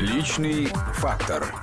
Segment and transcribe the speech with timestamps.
[0.00, 1.54] Личный фактор.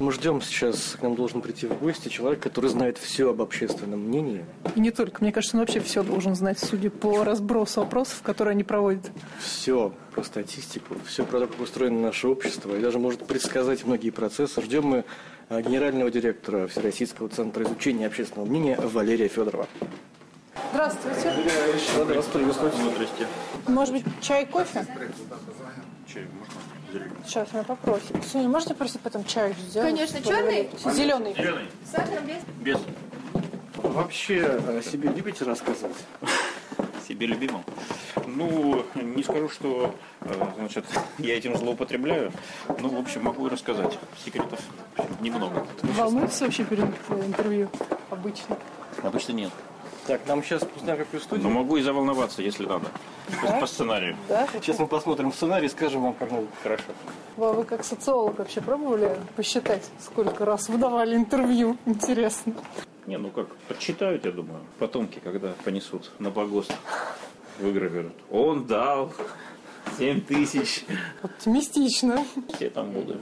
[0.00, 4.00] Мы ждем сейчас, к нам должен прийти в гости человек, который знает все об общественном
[4.00, 4.44] мнении.
[4.74, 5.22] И не только.
[5.22, 9.12] Мне кажется, он вообще все должен знать, судя по разбросу опросов, которые они проводят.
[9.38, 14.10] Все про статистику, все про то, как устроено наше общество, и даже может предсказать многие
[14.10, 14.60] процессы.
[14.60, 15.04] Ждем мы
[15.50, 19.68] а, генерального директора Всероссийского центра изучения общественного мнения Валерия Федорова.
[20.72, 21.32] Здравствуйте.
[21.96, 22.74] Рада вас приветствовать.
[22.74, 23.26] Здрасте.
[23.68, 24.86] Может быть, чай, кофе?
[26.12, 26.54] Чай можно?
[26.92, 27.16] Зеленый.
[27.24, 28.20] Сейчас мы попросим.
[28.22, 29.90] Соня, можете просто потом чай сделать?
[29.90, 30.20] Конечно.
[30.20, 30.68] Черный?
[30.92, 31.34] Зеленый.
[31.34, 31.64] Зеленый.
[31.84, 32.42] С сахаром без?
[32.60, 32.80] Без.
[33.76, 35.96] Вообще о себе любите рассказывать?
[37.06, 37.64] Себе любимым.
[38.26, 40.84] Ну, не скажу, что э, значит,
[41.18, 42.32] я этим злоупотребляю.
[42.80, 43.98] Ну, в общем, могу и рассказать.
[44.24, 44.60] Секретов
[45.20, 45.66] немного.
[45.82, 47.68] Волнуется вообще перед э, интервью
[48.10, 48.58] обычно?
[49.02, 49.50] Обычно нет.
[50.10, 51.48] Так, нам сейчас узнаем какую студию.
[51.48, 52.86] Но могу и заволноваться, если надо.
[53.60, 54.16] По сценарию.
[54.28, 54.48] Да?
[54.54, 56.48] Сейчас мы посмотрим сценарий, скажем вам, как надо.
[56.64, 56.82] Хорошо.
[57.36, 61.76] Вы, вы как социолог вообще пробовали посчитать, сколько раз вы давали интервью?
[61.86, 62.54] Интересно.
[63.06, 64.58] Не, ну как, подсчитают, я думаю.
[64.80, 66.74] Потомки, когда понесут на погост,
[67.60, 68.16] выгравируют.
[68.32, 69.12] Он дал
[69.96, 70.86] 7 тысяч.
[71.22, 72.24] Оптимистично.
[72.56, 73.18] Все там будут.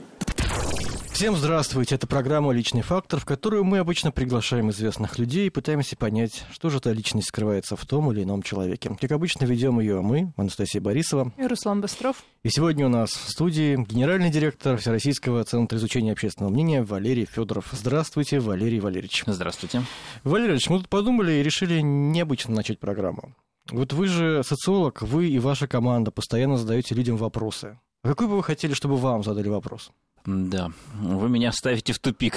[1.19, 5.97] Всем здравствуйте, это программа «Личный фактор», в которую мы обычно приглашаем известных людей и пытаемся
[5.97, 8.95] понять, что же эта личность скрывается в том или ином человеке.
[8.97, 11.33] Как обычно, ведем ее мы, Анастасия Борисова.
[11.37, 12.23] И Руслан Быстров.
[12.43, 17.67] И сегодня у нас в студии генеральный директор Всероссийского центра изучения общественного мнения Валерий Федоров.
[17.73, 19.25] Здравствуйте, Валерий Валерьевич.
[19.27, 19.81] Здравствуйте.
[20.23, 23.35] Валерий Валерьевич, мы тут подумали и решили необычно начать программу.
[23.71, 27.77] Вот вы же социолог, вы и ваша команда постоянно задаете людям вопросы.
[28.03, 29.91] А какой бы вы хотели, чтобы вам задали вопрос?
[30.25, 32.35] Да, вы меня ставите в тупик.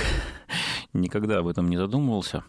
[0.92, 2.44] Никогда об этом не задумывался.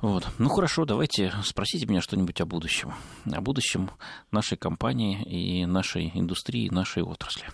[0.00, 0.26] Вот.
[0.38, 2.92] Ну хорошо, давайте спросите меня что-нибудь о будущем.
[3.30, 3.90] О будущем
[4.30, 7.46] нашей компании и нашей индустрии, нашей отрасли.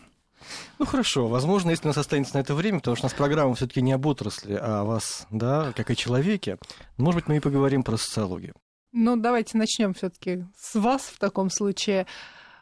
[0.78, 3.54] Ну хорошо, возможно, если у нас останется на это время, потому что у нас программа
[3.54, 6.58] все-таки не об отрасли, а о вас, да, как о человеке,
[6.96, 8.54] может быть, мы и поговорим про социологию.
[8.92, 12.06] Ну, давайте начнем все-таки с вас в таком случае.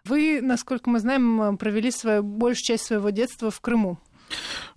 [0.04, 3.98] Вы, насколько мы знаем, провели свою большую часть своего детства в Крыму.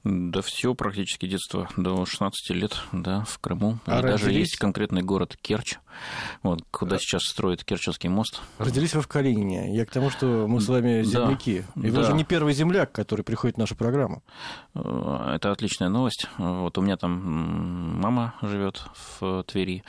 [0.04, 3.78] Да все практически детство до 16 лет, да, в Крыму.
[3.86, 5.76] А и даже есть конкретный город Керчь,
[6.42, 8.42] вот, куда сейчас строят Керченский мост.
[8.58, 9.76] Родились вы в Калинине.
[9.76, 11.66] Я к тому, что мы с вами Да, земляки.
[11.76, 12.04] И вы да.
[12.04, 14.24] же не первый земляк, который приходит в нашу программу.
[14.74, 16.28] Э, Это отличная новость.
[16.38, 17.12] Вот у меня там
[18.02, 18.84] мама живет
[19.20, 19.84] в Твери,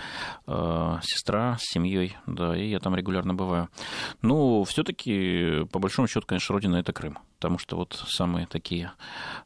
[0.47, 3.69] э, сестра с семьей, да, и я там регулярно бываю.
[4.21, 7.19] Ну, все-таки, по большому счету, конечно, родина это Крым.
[7.43, 8.93] Потому что вот самые такие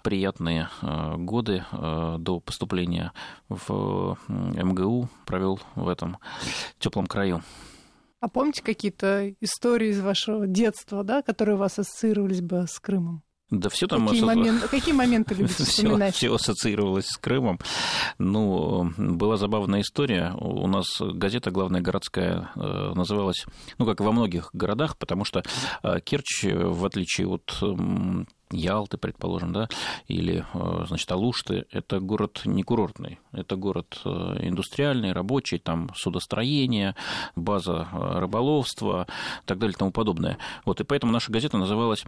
[0.03, 3.12] приятные э, годы э, до поступления
[3.49, 6.19] в МГУ провел в этом
[6.79, 7.43] теплом краю.
[8.21, 13.23] А помните какие-то истории из вашего детства, да, которые у вас ассоциировались бы с Крымом?
[13.51, 16.15] Да все там Какие, асо- момен- какие моменты любите все, вспоминать?
[16.17, 17.61] все ассоциировалось с Крымом.
[18.19, 20.34] Ну, была забавная история.
[20.39, 23.45] У нас газета главная городская э, называлась,
[23.79, 25.43] ну, как во многих городах, потому что
[25.83, 27.57] э, Керчь, в отличие от
[28.53, 29.69] Ялты, предположим, да,
[30.07, 36.95] или, э, значит, Алушты, это город не курортный, это город э, индустриальный, рабочий, там судостроение,
[37.34, 39.09] база э, рыболовства
[39.47, 40.39] так далее и тому подобное.
[40.65, 42.05] Вот, и поэтому наша газета называлась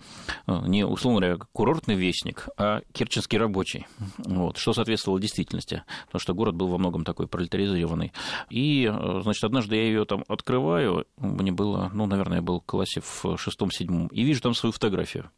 [0.47, 3.88] не, условно говоря, курортный вестник, а керченский рабочий,
[4.19, 8.12] вот, что соответствовало действительности, потому что город был во многом такой пролетаризированный.
[8.49, 8.88] И,
[9.22, 13.37] значит, однажды я ее там открываю, мне было, ну, наверное, я был в классе в
[13.37, 15.31] шестом-седьмом, и вижу там свою фотографию.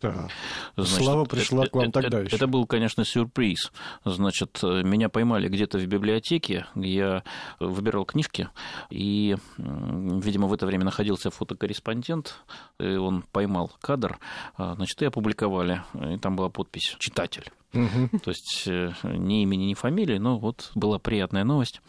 [0.96, 2.36] Слава пришла к вам это, тогда это, еще.
[2.36, 3.72] это был, конечно, сюрприз.
[4.04, 7.22] Значит, э, меня поймали где-то в библиотеке, я
[7.58, 8.48] выбирал книжки,
[8.90, 12.36] и, видимо, в это время находился фотокорреспондент,
[12.78, 14.18] и он поймал кадр,
[14.56, 17.50] а, значит, и опубликовали, и там была подпись «Читатель».
[17.72, 18.08] Мгм.
[18.24, 21.80] То есть э, ни имени, ни фамилии, но вот была приятная новость.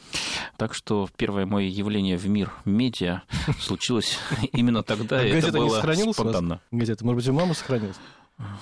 [0.57, 3.23] Так что первое мое явление в мир медиа
[3.59, 4.19] случилось
[4.53, 6.61] именно тогда, А и это газета не было сохранилась спонтанно.
[6.71, 7.97] Газета, может быть, у мамы сохранилась?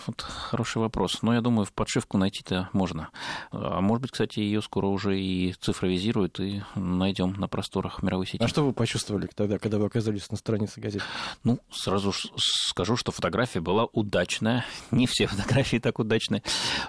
[0.05, 1.21] Вот хороший вопрос.
[1.21, 3.09] Но я думаю, в подшивку найти-то можно.
[3.51, 8.43] А может быть, кстати, ее скоро уже и цифровизируют, и найдем на просторах мировой сети.
[8.43, 11.05] А что вы почувствовали тогда, когда вы оказались на странице газеты?
[11.43, 14.65] Ну, сразу скажу, что фотография была удачная.
[14.91, 16.43] Не все фотографии так удачные,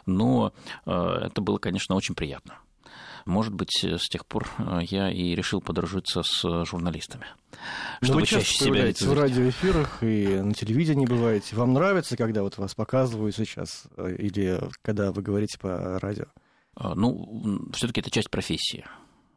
[0.07, 0.53] но
[0.87, 2.59] э, это было, конечно, очень приятно.
[3.27, 7.27] Может быть, с тех пор э, я и решил подружиться с журналистами.
[8.01, 11.57] Но Чтобы вы часто чаще себя появляетесь в радиоэфирах и на телевидении бываете.
[11.57, 13.85] Вам нравится, когда вот вас показывают сейчас?
[13.97, 16.27] э, Или когда вы говорите по радио?
[16.77, 18.85] Ну, все-таки это часть профессии.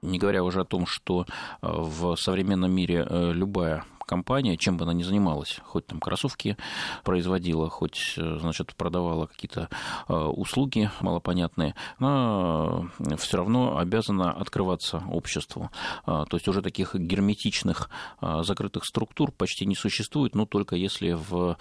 [0.03, 1.25] Не говоря уже о том, что э,
[1.61, 6.57] в современном мире э, любая компания, чем бы она ни занималась, хоть там кроссовки
[7.03, 9.69] производила, хоть, значит, продавала какие-то
[10.07, 15.69] услуги малопонятные, она все равно обязана открываться обществу.
[16.05, 17.89] То есть уже таких герметичных
[18.21, 21.57] закрытых структур почти не существует, ну, только если в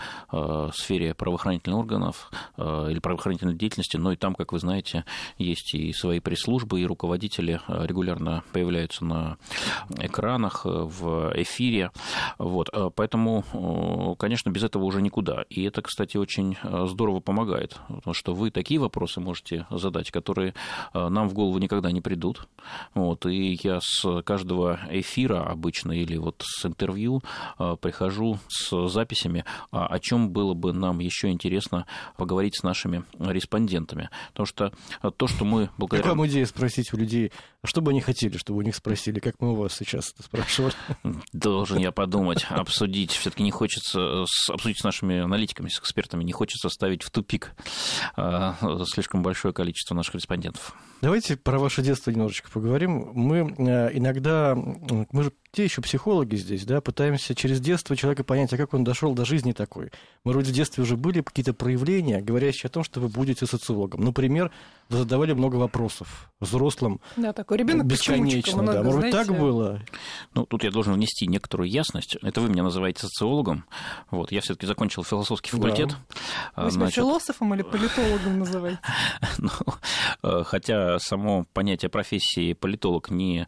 [0.75, 5.05] сфере правоохранительных органов или правоохранительной деятельности, но и там, как вы знаете,
[5.39, 9.37] есть и свои пресс-службы, и руководители регулярно появляются на
[9.99, 11.91] экранах, в эфире.
[12.43, 12.71] Вот.
[12.97, 15.45] Поэтому, конечно, без этого уже никуда.
[15.49, 16.57] И это, кстати, очень
[16.89, 20.55] здорово помогает, потому что вы такие вопросы можете задать, которые
[20.93, 22.49] нам в голову никогда не придут.
[22.95, 23.27] Вот.
[23.27, 27.23] И я с каждого эфира обычно или вот с интервью
[27.81, 31.87] прихожу с записями, о чем было бы нам еще интересно
[32.17, 34.11] поговорить с нашими респондентами.
[34.31, 34.73] Потому что
[35.17, 36.03] то, что мы благодаря...
[36.03, 37.31] Как вам идея спросить у людей,
[37.65, 40.75] что бы они хотели, чтобы у них спросили, как мы у вас сейчас это спрашивали?
[41.33, 43.13] Должен я подумать, обсудить.
[43.13, 47.53] Все-таки не хочется обсудить с нашими аналитиками, с экспертами, не хочется ставить в тупик
[48.17, 48.57] а,
[48.87, 50.75] слишком большое количество наших респондентов.
[51.03, 53.11] Давайте про ваше детство немножечко поговорим.
[53.13, 58.53] Мы э, иногда, мы же те еще психологи здесь, да, пытаемся через детство человека понять,
[58.53, 59.91] а как он дошел до жизни такой.
[60.25, 64.05] Мы вроде в детстве уже были какие-то проявления, говорящие о том, что вы будете социологом.
[64.05, 64.53] Например,
[64.97, 67.01] задавали много вопросов взрослым.
[67.17, 68.63] Да, такой ребенок бесконечно.
[68.63, 68.83] Много, да.
[68.83, 69.19] Может знаете...
[69.19, 69.81] так было?
[70.35, 72.17] Ну, тут я должен внести некоторую ясность.
[72.23, 73.65] Это вы меня называете социологом.
[74.11, 75.91] Вот, я все-таки закончил философский факультет.
[76.57, 76.65] Да.
[76.65, 76.97] Вы себя Значит...
[76.97, 78.81] философом или политологом называете?
[79.39, 79.51] ну,
[80.23, 83.47] э, хотя само понятие профессии политолог не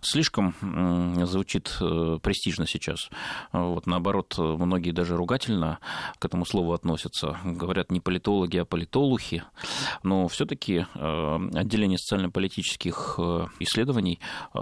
[0.00, 0.54] слишком
[1.26, 3.08] звучит звучит э, престижно сейчас.
[3.52, 5.78] Вот, наоборот, многие даже ругательно
[6.18, 7.38] к этому слову относятся.
[7.44, 9.44] Говорят не политологи, а политолухи.
[10.02, 14.18] Но все-таки э, отделение социально-политических э, исследований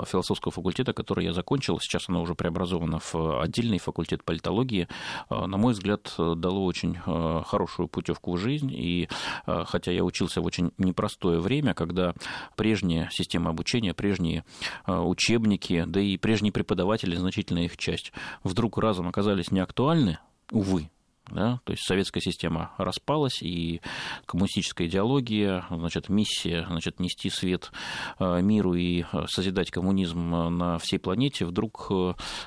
[0.07, 4.89] философского факультета, который я закончил, сейчас оно уже преобразовано в отдельный факультет политологии,
[5.31, 8.73] на мой взгляд, дало очень хорошую путевку в жизнь.
[8.73, 9.09] И
[9.47, 12.15] хотя я учился в очень непростое время, когда
[12.57, 14.45] прежняя система обучения, прежние
[14.87, 18.13] учебники, да и прежние преподаватели, значительная их часть,
[18.43, 20.19] вдруг разом оказались неактуальны,
[20.51, 20.91] увы,
[21.31, 23.81] да, то есть советская система распалась, и
[24.27, 27.73] коммунистическая идеология, значит, миссия значит, нести свет
[28.19, 31.91] э, миру и э, созидать коммунизм э, на всей планете вдруг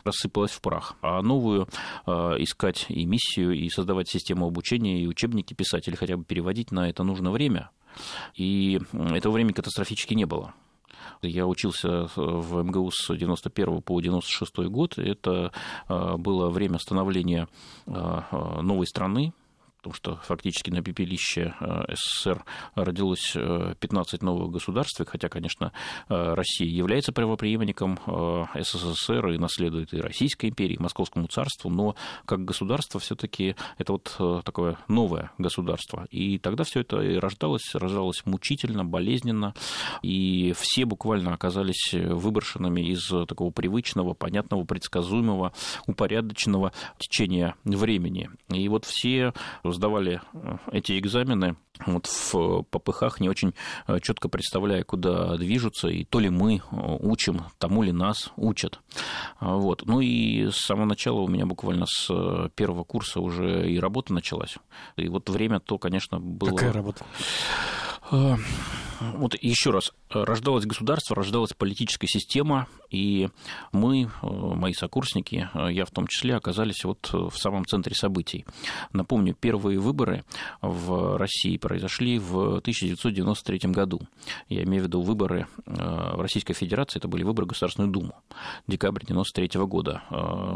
[0.03, 0.95] рассыпалась в прах.
[1.01, 1.67] А новую
[2.05, 6.89] искать и миссию, и создавать систему обучения, и учебники писать, или хотя бы переводить на
[6.89, 7.69] это нужно время.
[8.35, 10.53] И этого времени катастрофически не было.
[11.21, 14.97] Я учился в МГУ с 91 по 96 год.
[14.97, 15.51] Это
[15.87, 17.47] а, было время становления
[17.87, 19.33] а, а, новой страны,
[19.77, 21.53] потому что фактически на пепелище
[21.93, 22.43] СССР
[22.75, 25.71] родилось 15 новых государств, хотя, конечно,
[26.07, 27.99] Россия является правоприемником
[28.59, 31.95] СССР и наследует и Российской империи, и Московскому царству, но
[32.25, 36.07] как государство все таки это вот такое новое государство.
[36.11, 39.53] И тогда все это и рождалось, рождалось мучительно, болезненно,
[40.01, 45.53] и все буквально оказались выброшенными из такого привычного, понятного, предсказуемого,
[45.85, 48.29] упорядоченного течения времени.
[48.49, 49.33] И вот все
[49.77, 53.53] сдавали э, эти экзамены вот в попыхах, не очень
[53.87, 58.79] э, четко представляя, куда движутся, и то ли мы э, учим, тому ли нас учат.
[59.39, 59.83] А, вот.
[59.85, 62.09] Ну и с самого начала у меня буквально с
[62.55, 64.55] первого курса уже и работа началась.
[64.97, 66.49] И вот время то, конечно, было...
[66.49, 67.05] Какая работа?
[68.09, 73.29] Вот еще раз, рождалось государство, рождалась политическая система, и
[73.71, 78.45] мы, э, мои сокурсники, э, я в том числе, оказались вот в самом центре событий.
[78.93, 80.23] Напомню, первые выборы
[80.61, 84.01] в России произошли в 1993 году.
[84.49, 88.15] Я имею в виду выборы э, в Российской Федерации, это были выборы в Государственную Думу,
[88.67, 90.01] декабрь 1993 года,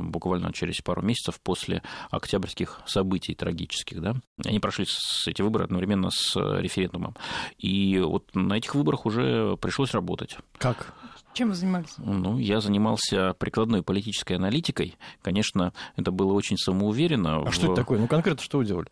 [0.01, 4.01] буквально через пару месяцев после октябрьских событий трагических.
[4.01, 4.15] Да?
[4.46, 4.86] Они прошли
[5.27, 7.15] эти выборы одновременно с референдумом.
[7.57, 10.38] И вот на этих выборах уже пришлось работать.
[10.57, 10.93] Как?
[11.33, 11.93] Чем вы занимались?
[11.98, 14.98] Ну, я занимался прикладной политической аналитикой.
[15.21, 17.38] Конечно, это было очень самоуверенно.
[17.38, 17.53] А в...
[17.53, 18.00] что это такое?
[18.00, 18.88] Ну, конкретно что вы делали?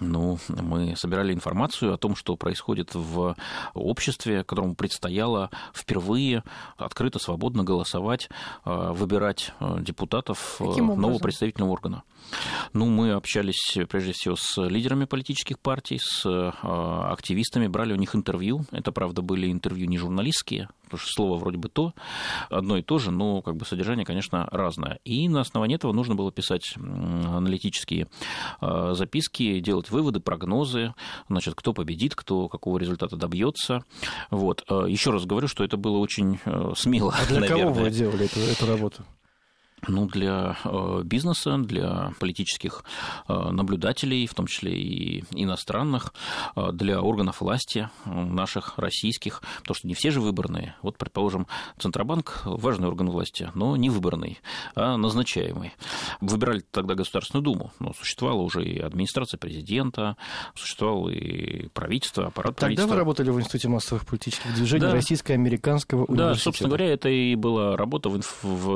[0.00, 3.36] Ну, мы собирали информацию о том, что происходит в
[3.74, 6.42] обществе, которому предстояло впервые
[6.76, 8.28] открыто, свободно голосовать,
[8.64, 12.02] э, выбирать э, депутатов Каким нового представительного органа.
[12.72, 18.64] Ну, мы общались прежде всего с лидерами политических партий, с активистами, брали у них интервью.
[18.72, 21.92] Это, правда, были интервью не журналистские, потому что слово вроде бы то,
[22.48, 24.98] одно и то же, но как бы содержание, конечно, разное.
[25.04, 28.08] И на основании этого нужно было писать аналитические
[28.60, 30.94] записки, делать выводы, прогнозы,
[31.28, 33.82] значит, кто победит, кто какого результата добьется.
[34.30, 34.64] Вот.
[34.68, 37.14] Э, Еще раз говорю, что это было очень э, смело.
[37.16, 37.64] А для наверное.
[37.64, 39.04] кого вы делали эту, эту работу?
[39.88, 42.84] Ну, для э, бизнеса, для политических
[43.28, 46.12] э, наблюдателей, в том числе и иностранных,
[46.56, 50.76] э, для органов власти наших, российских, потому что не все же выборные.
[50.82, 51.46] Вот, предположим,
[51.78, 54.40] Центробанк– важный орган власти, но не выборный,
[54.74, 55.72] а назначаемый.
[56.20, 60.16] Выбирали тогда Государственную Думу, но существовала уже и администрация президента,
[60.54, 62.90] существовало и правительство, аппарат Тогда правительства.
[62.92, 64.92] вы работали в Институте массовых политических движений Да.
[64.92, 66.34] Российско-американского университета.
[66.34, 68.16] Да, собственно говоря, это и была работа в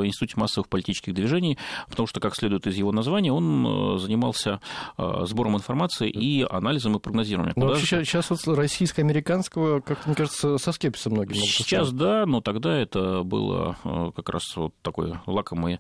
[0.07, 4.61] Институте массовых политических движений, потому что, как следует из его названия, он э, занимался
[4.99, 7.55] э, сбором информации и анализом и прогнозированием.
[7.57, 11.89] Но Куда вообще же- сейчас, вот российско-американского, как мне кажется, со скепсисом многие могут Сейчас
[11.89, 12.05] относиться.
[12.05, 15.79] да, но тогда это было э, как раз вот такой лакомый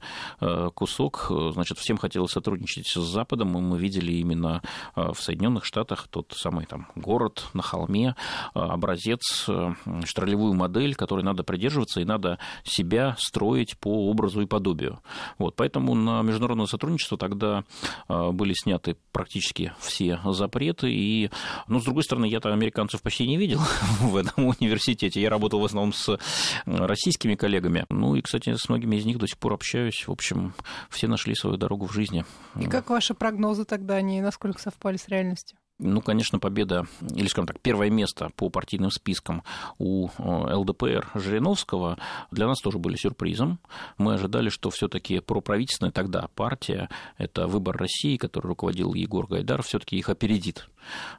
[0.74, 1.30] кусок.
[1.52, 4.62] Значит, всем хотелось сотрудничать с Западом, и мы видели именно
[4.94, 8.14] в Соединенных Штатах тот самый там город на холме,
[8.54, 14.99] образец, значит, ролевую модель, которой надо придерживаться, и надо себя строить по образу и подобию.
[15.38, 17.64] Вот, поэтому на международное сотрудничество тогда
[18.08, 21.30] э, были сняты практически все запреты, и,
[21.68, 23.60] ну, с другой стороны, я-то американцев почти не видел
[24.00, 25.20] в этом университете.
[25.20, 26.18] Я работал в основном с
[26.66, 27.86] российскими коллегами.
[27.90, 30.06] Ну и, кстати, с многими из них до сих пор общаюсь.
[30.06, 30.54] В общем,
[30.88, 32.24] все нашли свою дорогу в жизни.
[32.58, 35.59] И как ваши прогнозы тогда, они насколько совпали с реальностью?
[35.82, 39.42] Ну, конечно, победа, или, скажем так, первое место по партийным спискам
[39.78, 41.98] у э, ЛДПР Жириновского
[42.30, 43.58] для нас тоже были сюрпризом.
[43.96, 49.62] Мы ожидали, что все таки проправительственная тогда партия, это «Выбор России», который руководил Егор Гайдар,
[49.62, 50.68] все таки их опередит.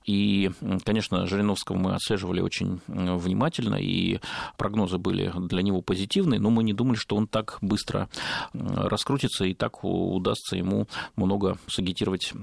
[0.06, 0.52] И,
[0.84, 4.20] конечно, Жириновского мы отслеживали очень внимательно, и
[4.58, 8.10] прогнозы были для него позитивные, но мы не думали, что он так быстро
[8.54, 12.34] раскрутится и так удастся ему много сагитировать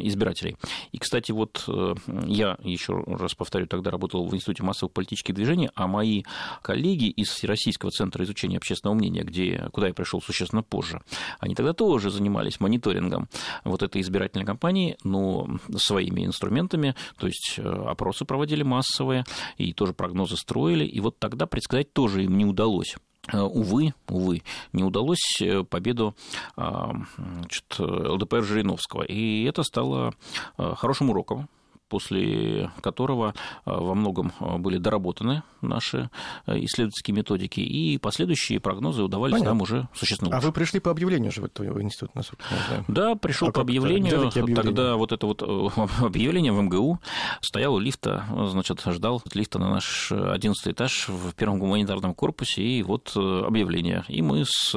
[0.00, 0.56] избирателей.
[0.92, 1.94] И, кстати, вот э,
[2.26, 6.22] я, еще раз повторю, тогда работал в Институте массовых политических движений, а мои
[6.62, 11.00] коллеги из Всероссийского центра изучения общественного мнения, где, куда я пришел существенно позже,
[11.40, 13.28] они тогда тоже занимались мониторингом
[13.64, 19.24] вот этой избирательной кампании, но своими инструментами, то есть э, опросы проводили массовые,
[19.56, 22.96] и тоже прогнозы строили, и вот тогда предсказать тоже им не удалось.
[23.32, 24.42] Э, Увы, увы,
[24.72, 26.14] не удалось э, победу
[26.56, 29.02] значит, ЛДПР Жириновского.
[29.02, 30.14] И это стало
[30.56, 31.48] хорошим уроком
[31.92, 33.34] после которого
[33.66, 36.08] э, во многом э, были доработаны наши
[36.46, 39.50] э, исследовательские методики, и последующие прогнозы удавались Понятно.
[39.50, 40.46] нам уже существенно А лучше.
[40.46, 42.84] вы пришли по объявлению же в этот институт, насколько я знаю.
[42.88, 44.30] Да, пришел А по объявлению.
[44.54, 45.42] Тогда вот это вот
[46.00, 46.98] объявление в МГУ
[47.42, 52.82] стоял у лифта, значит, ждал лифта на наш одиннадцатый этаж в первом гуманитарном корпусе, и
[52.82, 54.02] вот объявление.
[54.08, 54.74] И мы с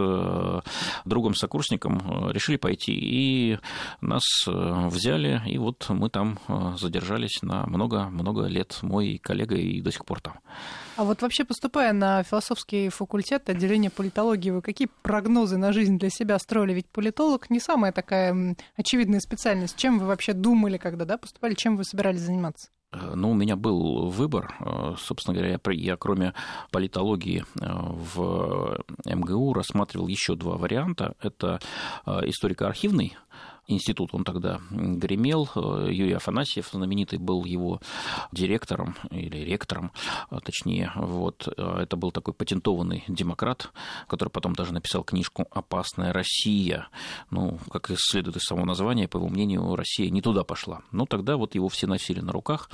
[1.06, 3.58] другом-сокурсником решили пойти, и
[4.02, 6.74] нас взяли, и вот мы там э,
[7.06, 8.80] задержались на много-много лет.
[8.82, 10.40] Мой коллега и до сих пор там.
[10.98, 16.10] А вот вообще поступая на философский факультет, отделение политологии, вы какие прогнозы на жизнь для
[16.10, 16.74] себя строили?
[16.74, 19.78] Ведь политолог не самая такая очевидная специальность.
[19.78, 21.54] Чем вы вообще думали, когда да, поступали?
[21.54, 22.70] Чем вы собирались заниматься?
[22.92, 24.56] Э, Ну, у меня был выбор.
[24.60, 26.34] Э, Собственно говоря, я, я кроме
[26.72, 31.14] политологии э, в МГУ рассматривал еще два варианта.
[31.22, 31.60] Это
[32.06, 33.18] историко-архивный
[33.68, 35.50] институт, он тогда гремел.
[35.56, 37.82] Юрий Афанасьев, знаменитый, был его
[38.32, 39.92] директором или ректором,
[40.30, 40.92] а, точнее.
[40.96, 41.48] Вот.
[41.48, 43.72] Это был такой патентованный демократ,
[44.08, 46.88] который потом даже написал книжку «Опасная Россия».
[47.32, 50.82] Ну, как и следует из самого названия, по его мнению, Россия не туда пошла.
[50.92, 52.70] Но тогда вот его все носили на руках.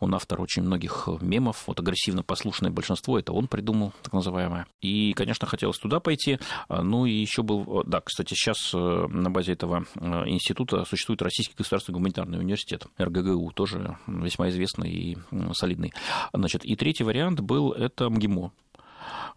[0.00, 1.64] Он автор очень многих мемов.
[1.66, 4.66] Вот агрессивно послушное большинство, это он придумал, так называемое.
[4.80, 6.38] И, конечно, хотелось туда пойти.
[6.68, 7.84] А, Ну, и еще был...
[7.84, 13.52] Да, кстати, сейчас э, на базе этого э, института существует Российский государственный гуманитарный университет, РГГУ,
[13.52, 15.18] тоже весьма известный и
[15.52, 15.92] солидный.
[16.32, 18.52] Значит, и третий вариант был это МГИМО.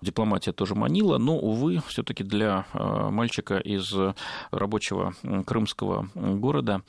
[0.01, 3.93] Дипломатия тоже манила, но, увы, все-таки для э, мальчика из
[4.51, 5.13] рабочего
[5.45, 6.81] крымского города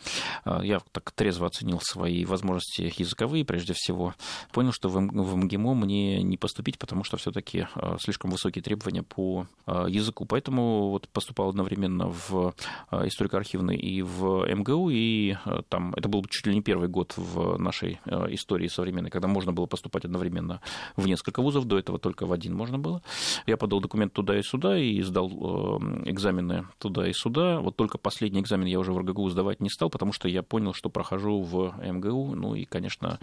[0.45, 4.15] э, я так трезво оценил свои возможности языковые, прежде всего,
[4.53, 7.67] понял, что в МГИМО мне не поступить, потому что все-таки
[7.99, 10.25] слишком высокие требования по э, языку.
[10.25, 12.55] Поэтому вот поступал одновременно в
[12.91, 17.15] э, историко-архивный и в МГУ, и э, там это был чуть ли не первый год
[17.17, 20.61] в нашей э, истории современной, когда можно было поступать одновременно
[20.97, 23.03] в несколько вузов, до этого только в один можно было.
[23.47, 27.61] Я подал документ туда и сюда и сдал э, экзамены туда и сюда.
[27.61, 30.73] Вот только последний экзамен я уже в РГГУ сдавать не стал, потому что я понял,
[30.75, 32.35] что прохожу в МГУ.
[32.35, 33.19] Ну и, конечно,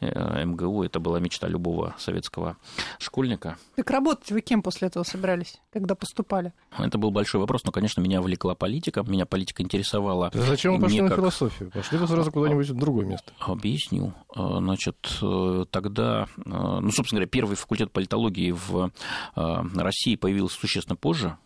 [0.00, 2.56] э, МГУ это была мечта любого советского
[2.98, 3.56] школьника.
[3.76, 6.52] Так работать вы кем после этого собирались, когда поступали?
[6.78, 10.30] Это был большой вопрос, но, конечно, меня влекла политика, меня политика интересовала.
[10.34, 11.70] Зачем вы пошли не на как- философию?
[11.70, 13.32] Пошли бы сразу куда-нибудь в другое место.
[13.40, 14.14] Объясню.
[14.36, 18.91] Э, Значит, э, тогда, ну, собственно говоря, первый факультет политологии в
[19.34, 21.36] России появился существенно позже,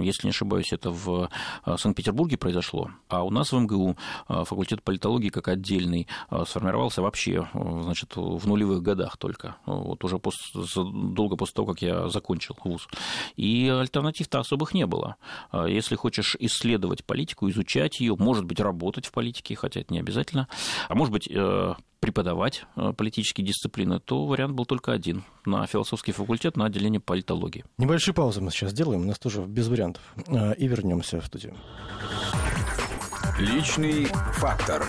[0.00, 1.28] если не ошибаюсь, это в
[1.64, 3.96] Санкт-Петербурге произошло, а у нас в МГУ
[4.28, 6.06] факультет политологии как отдельный
[6.46, 12.08] сформировался вообще значит, в нулевых годах только, вот уже после, долго после того, как я
[12.08, 12.86] закончил вуз.
[13.34, 15.16] И альтернатив-то особых не было.
[15.52, 20.46] Если хочешь исследовать политику, изучать ее, может быть, работать в политике, хотя это не обязательно,
[20.88, 21.28] а может быть,
[22.04, 27.64] преподавать э, политические дисциплины, то вариант был только один– на философский факультет, на отделение политологии.
[27.78, 31.56] Небольшую паузу мы сейчас сделаем, у нас тоже без вариантов, э, и вернемся в студию.
[33.38, 34.84] Личный фактор.